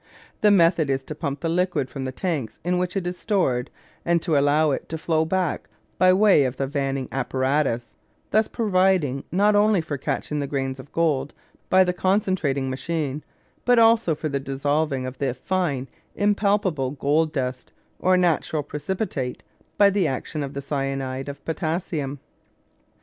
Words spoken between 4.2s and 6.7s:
to allow it to flow back by way of the